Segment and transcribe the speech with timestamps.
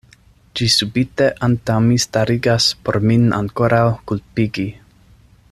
[0.59, 4.67] Ĝi subite antaŭ mi stariĝas por min ankoraŭ kulpigi.